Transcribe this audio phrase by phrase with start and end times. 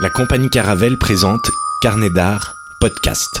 [0.00, 1.50] La compagnie Caravelle présente
[1.82, 3.40] Carnet d'art, podcast.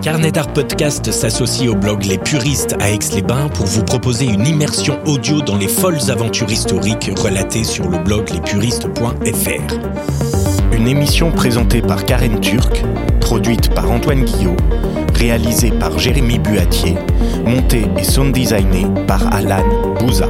[0.00, 4.96] Carnet d'art podcast s'associe au blog Les Puristes à Aix-les-Bains pour vous proposer une immersion
[5.06, 9.74] audio dans les folles aventures historiques relatées sur le blog lespuristes.fr.
[10.72, 12.84] Une émission présentée par Karen Turc,
[13.20, 14.56] produite par Antoine Guillot,
[15.16, 16.96] réalisée par Jérémy Buatier,
[17.44, 19.64] montée et sound designée par Alan
[19.98, 20.28] Bouza.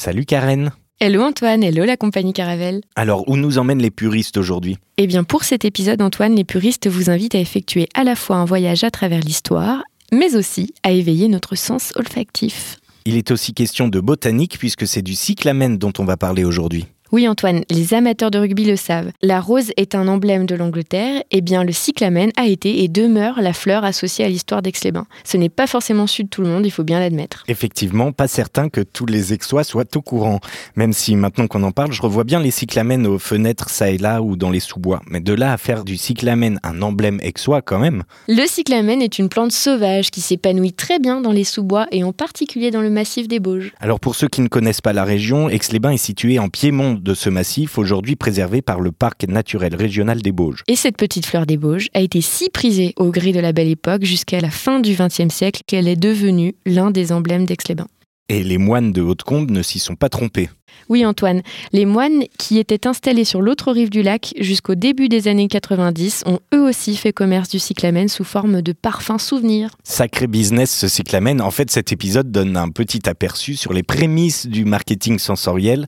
[0.00, 0.70] Salut Karen
[1.00, 2.82] Hello Antoine, hello la compagnie Caravelle.
[2.94, 4.76] Alors, où nous emmènent les puristes aujourd'hui?
[4.96, 8.36] Eh bien, pour cet épisode, Antoine, les puristes vous invitent à effectuer à la fois
[8.36, 12.76] un voyage à travers l'histoire, mais aussi à éveiller notre sens olfactif.
[13.06, 16.86] Il est aussi question de botanique puisque c'est du cyclamen dont on va parler aujourd'hui.
[17.10, 19.12] Oui Antoine, les amateurs de rugby le savent.
[19.22, 23.40] La rose est un emblème de l'Angleterre, et bien le cyclamen a été et demeure
[23.40, 25.06] la fleur associée à l'histoire d'Aix-les-Bains.
[25.24, 27.44] Ce n'est pas forcément su de tout le monde, il faut bien l'admettre.
[27.48, 30.40] Effectivement, pas certain que tous les Aixois soient au courant.
[30.76, 33.96] Même si maintenant qu'on en parle, je revois bien les cyclamens aux fenêtres ça et
[33.96, 35.00] là ou dans les sous-bois.
[35.08, 38.02] Mais de là à faire du cyclamen un emblème aixois quand même.
[38.28, 42.12] Le cyclamen est une plante sauvage qui s'épanouit très bien dans les sous-bois et en
[42.12, 43.72] particulier dans le massif des Bauges.
[43.80, 47.14] Alors pour ceux qui ne connaissent pas la région, Aix-les-Bains est situé en piémont de
[47.14, 50.62] ce massif, aujourd'hui préservé par le parc naturel régional des Bauges.
[50.68, 53.68] Et cette petite fleur des Bauges a été si prisée au gré de la belle
[53.68, 57.88] époque jusqu'à la fin du XXe siècle qu'elle est devenue l'un des emblèmes d'Aix-les-Bains.
[58.30, 60.50] Et les moines de Haute-Combe ne s'y sont pas trompés.
[60.90, 65.28] Oui Antoine, les moines qui étaient installés sur l'autre rive du lac jusqu'au début des
[65.28, 69.70] années 90 ont eux aussi fait commerce du cyclamen sous forme de parfums souvenirs.
[69.82, 71.40] Sacré business ce cyclamen.
[71.40, 75.86] En fait, cet épisode donne un petit aperçu sur les prémices du marketing sensoriel.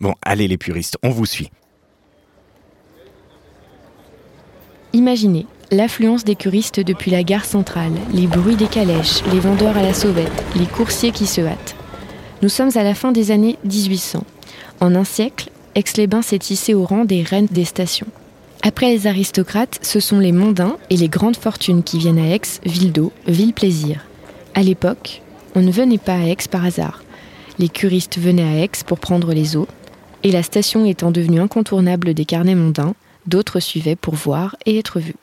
[0.00, 1.50] Bon, allez les puristes, on vous suit.
[4.92, 9.82] Imaginez l'affluence des curistes depuis la gare centrale, les bruits des calèches, les vendeurs à
[9.82, 11.76] la sauvette, les coursiers qui se hâtent.
[12.42, 14.24] Nous sommes à la fin des années 1800.
[14.80, 18.06] En un siècle, Aix-les-Bains s'est tissé au rang des reines des stations.
[18.62, 22.40] Après les aristocrates, ce sont les mondains et les grandes fortunes qui viennent à Aix,
[22.64, 24.06] ville d'eau, ville plaisir.
[24.54, 25.22] À l'époque,
[25.54, 27.02] on ne venait pas à Aix par hasard.
[27.58, 29.68] Les curistes venaient à Aix pour prendre les eaux,
[30.24, 32.94] et la station étant devenue incontournable des carnets mondains,
[33.26, 35.16] d'autres suivaient pour voir et être vus.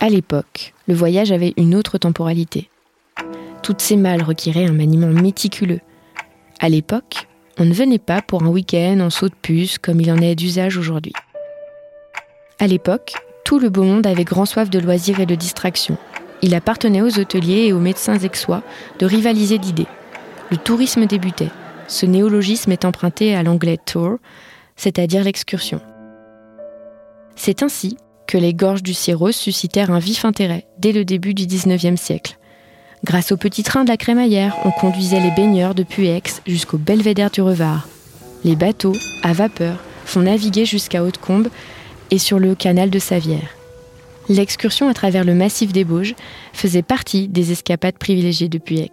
[0.00, 2.68] À l'époque, le voyage avait une autre temporalité.
[3.62, 5.80] Toutes ces malles requéraient un maniement méticuleux.
[6.60, 10.10] À l'époque, on ne venait pas pour un week-end en saut de puce comme il
[10.10, 11.12] en est d'usage aujourd'hui.
[12.58, 13.14] À l'époque,
[13.44, 15.98] tout le beau monde avait grand soif de loisirs et de distractions.
[16.42, 18.62] Il appartenait aux hôteliers et aux médecins aixois
[18.98, 19.86] de rivaliser d'idées.
[20.50, 21.50] Le tourisme débutait.
[21.88, 24.18] Ce néologisme est emprunté à l'anglais tour,
[24.76, 25.80] c'est-à-dire l'excursion.
[27.36, 27.96] C'est ainsi
[28.26, 32.38] que les gorges du Sierros suscitèrent un vif intérêt dès le début du XIXe siècle.
[33.04, 37.30] Grâce au petit train de la crémaillère, on conduisait les baigneurs depuis Aix jusqu'au belvédère
[37.30, 37.86] du Revard.
[38.44, 41.48] Les bateaux, à vapeur, font naviguer jusqu'à Haute-Combe
[42.10, 43.50] et sur le canal de Savière.
[44.28, 46.14] L'excursion à travers le massif des Bauges
[46.54, 48.90] faisait partie des escapades privilégiées depuis Aix.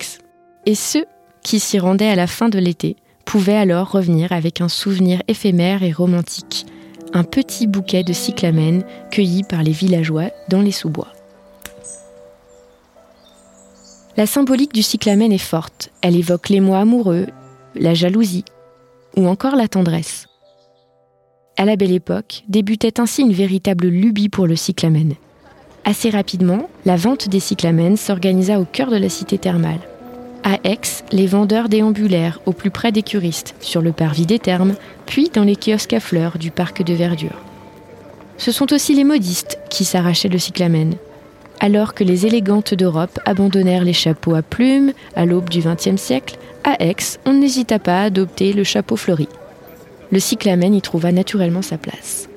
[0.66, 1.06] Et ceux
[1.44, 5.84] qui s'y rendaient à la fin de l'été pouvaient alors revenir avec un souvenir éphémère
[5.84, 6.66] et romantique,
[7.13, 11.13] un petit bouquet de cyclamen cueilli par les villageois dans les sous-bois.
[14.18, 15.90] La symbolique du cyclamen est forte.
[16.02, 17.28] Elle évoque l'émoi amoureux,
[17.75, 18.46] la jalousie
[19.16, 20.28] ou encore la tendresse.
[21.58, 25.13] À la belle époque, débutait ainsi une véritable lubie pour le cyclamen.
[25.85, 29.79] Assez rapidement, la vente des cyclamens s'organisa au cœur de la cité thermale.
[30.44, 30.79] À Aix,
[31.12, 34.75] les vendeurs déambulèrent au plus près des curistes, sur le parvis des thermes,
[35.06, 37.38] puis dans les kiosques à fleurs du parc de verdure.
[38.38, 40.96] Ce sont aussi les modistes qui s'arrachaient le cyclamen.
[41.59, 46.40] Alors que les élégantes d'Europe abandonnèrent les chapeaux à plumes à l'aube du XXe siècle,
[46.63, 46.96] à Aix,
[47.28, 49.28] on n'hésita pas à adopter le chapeau fleuri.
[50.12, 52.31] Le cyclamen y trouva naturellement sa place.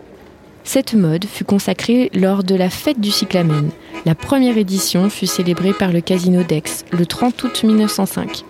[0.65, 3.69] Cette mode fut consacrée lors de la fête du cyclamen.
[4.07, 8.45] La première édition fut célébrée par le Casino d'Aix le 30 août 1905,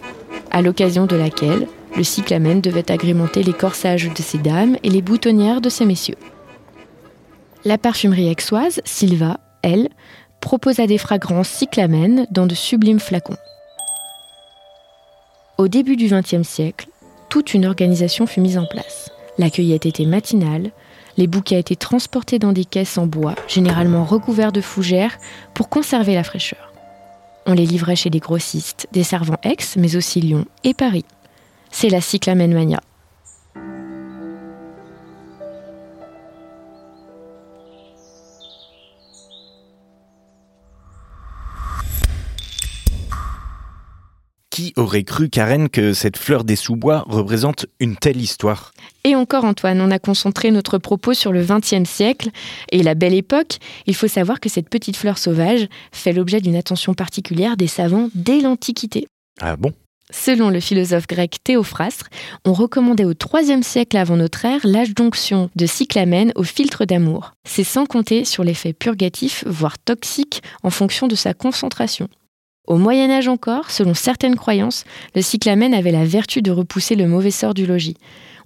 [0.52, 1.66] à l'occasion de laquelle
[1.96, 6.16] le cyclamen devait agrémenter les corsages de ces dames et les boutonnières de ces messieurs.
[7.64, 9.88] La parfumerie aixoise, Silva, elle,
[10.40, 13.37] proposa des fragrances cyclamen dans de sublimes flacons.
[15.58, 16.88] Au début du XXe siècle,
[17.28, 19.10] toute une organisation fut mise en place.
[19.38, 20.70] La cueillette était matinale,
[21.16, 25.19] les bouquets étaient transportés dans des caisses en bois, généralement recouverts de fougères,
[25.55, 26.72] pour conserver la fraîcheur.
[27.46, 31.05] On les livrait chez des grossistes, desservant Aix, mais aussi Lyon et Paris.
[31.70, 32.55] C'est la cyclamen
[44.94, 49.81] aurait cru, Karen, que cette fleur des sous-bois représente une telle histoire Et encore, Antoine,
[49.81, 52.31] on a concentré notre propos sur le XXe siècle
[52.70, 53.58] et la belle époque.
[53.87, 58.08] Il faut savoir que cette petite fleur sauvage fait l'objet d'une attention particulière des savants
[58.14, 59.08] dès l'Antiquité.
[59.41, 59.73] Ah bon?
[60.12, 62.08] Selon le philosophe grec Théophrastre,
[62.44, 67.32] on recommandait au IIIe siècle avant notre ère l'âge d'onction de cyclamène au filtre d'amour.
[67.44, 72.08] C'est sans compter sur l'effet purgatif, voire toxique, en fonction de sa concentration.
[72.66, 74.84] Au Moyen Âge encore, selon certaines croyances,
[75.14, 77.96] le cyclamène avait la vertu de repousser le mauvais sort du logis.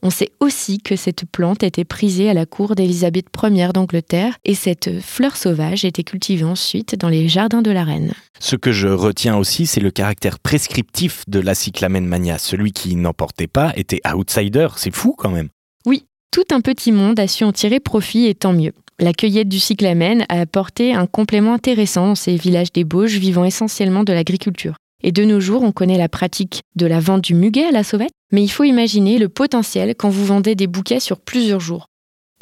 [0.02, 4.54] On sait aussi que cette plante était prisée à la cour d'Élisabeth Ier d'Angleterre et
[4.54, 8.12] cette fleur sauvage était cultivée ensuite dans les jardins de la reine.
[8.40, 12.38] Ce que je retiens aussi, c'est le caractère prescriptif de la cyclamène mania.
[12.38, 15.48] Celui qui n'en portait pas était outsider, c'est fou quand même.
[15.86, 18.72] Oui, tout un petit monde a su en tirer profit et tant mieux.
[19.00, 23.44] La cueillette du cyclamen a apporté un complément intéressant dans ces villages des Bauges vivant
[23.44, 24.74] essentiellement de l'agriculture.
[25.04, 27.84] Et de nos jours, on connaît la pratique de la vente du muguet à la
[27.84, 31.86] sauvette, mais il faut imaginer le potentiel quand vous vendez des bouquets sur plusieurs jours.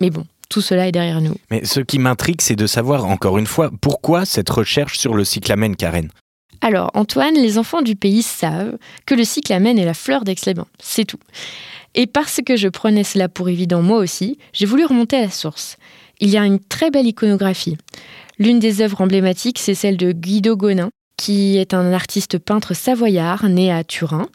[0.00, 1.34] Mais bon, tout cela est derrière nous.
[1.50, 5.24] Mais ce qui m'intrigue, c'est de savoir, encore une fois, pourquoi cette recherche sur le
[5.24, 6.08] cyclamen, Karen?
[6.62, 10.66] Alors, Antoine, les enfants du pays savent que le cyclamen est la fleur d'Aix-les-Bains.
[10.78, 11.20] C'est tout.
[11.94, 15.30] Et parce que je prenais cela pour évident moi aussi, j'ai voulu remonter à la
[15.30, 15.76] source.
[16.20, 17.76] Il y a une très belle iconographie.
[18.38, 23.48] L'une des œuvres emblématiques, c'est celle de Guido Gonin, qui est un artiste peintre savoyard
[23.48, 24.28] né à Turin.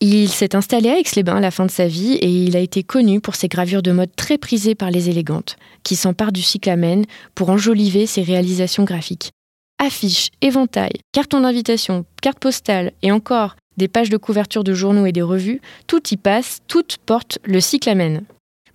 [0.00, 2.82] Il s'est installé à Aix-les-Bains à la fin de sa vie et il a été
[2.82, 7.04] connu pour ses gravures de mode très prisées par les élégantes, qui s'emparent du cyclamen
[7.34, 9.30] pour enjoliver ses réalisations graphiques.
[9.78, 15.12] Affiches, éventails, cartons d'invitation, cartes postales et encore des pages de couverture de journaux et
[15.12, 18.22] des revues, tout y passe, toutes portent le cyclamen.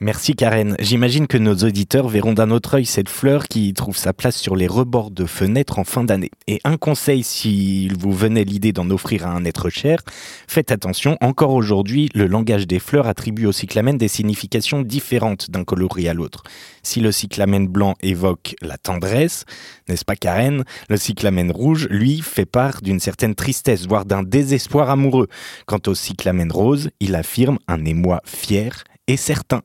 [0.03, 0.75] Merci Karen.
[0.79, 4.55] J'imagine que nos auditeurs verront d'un autre œil cette fleur qui trouve sa place sur
[4.55, 6.31] les rebords de fenêtres en fin d'année.
[6.47, 9.99] Et un conseil s'il vous venait l'idée d'en offrir à un être cher,
[10.47, 15.63] faites attention, encore aujourd'hui, le langage des fleurs attribue au cyclamen des significations différentes d'un
[15.63, 16.41] coloris à l'autre.
[16.81, 19.45] Si le cyclamen blanc évoque la tendresse,
[19.87, 20.63] n'est-ce pas Karen?
[20.89, 25.27] Le cyclamen rouge, lui, fait part d'une certaine tristesse, voire d'un désespoir amoureux.
[25.67, 29.61] Quant au cyclamen rose, il affirme un émoi fier et certain.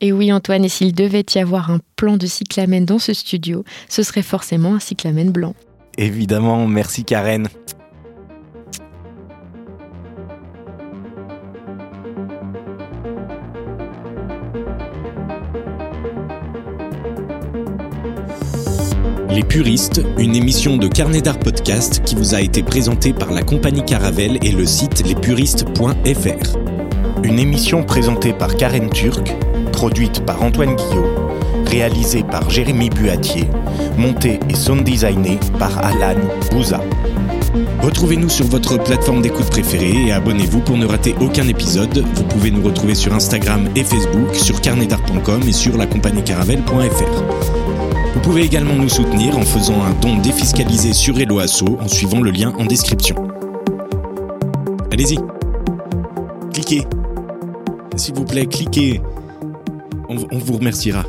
[0.00, 3.64] Et oui, Antoine, et s'il devait y avoir un plan de cyclamen dans ce studio,
[3.88, 5.54] ce serait forcément un cyclamen blanc.
[5.96, 7.48] Évidemment, merci Karen.
[19.30, 23.42] Les Puristes, une émission de Carnet d'Art Podcast qui vous a été présentée par la
[23.42, 26.58] compagnie Caravelle et le site lespuristes.fr.
[27.24, 29.34] Une émission présentée par Karen Turc,
[29.78, 31.06] produite par Antoine Guillot,
[31.66, 33.44] réalisée par Jérémy Buatier,
[33.96, 36.18] montée et sound designée par Alan
[36.50, 36.80] Bouza.
[37.80, 42.04] Retrouvez-nous sur votre plateforme d'écoute préférée et abonnez-vous pour ne rater aucun épisode.
[42.16, 47.22] Vous pouvez nous retrouver sur Instagram et Facebook, sur carnetdart.com et sur lacompagniecaravelle.fr.
[48.14, 52.32] Vous pouvez également nous soutenir en faisant un don défiscalisé sur Eloasso en suivant le
[52.32, 53.14] lien en description.
[54.90, 55.18] Allez-y,
[56.52, 56.84] cliquez.
[57.94, 59.00] S'il vous plaît, cliquez.
[60.08, 61.04] On, vous remerciera.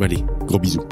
[0.00, 0.82] Allez, gros bisous.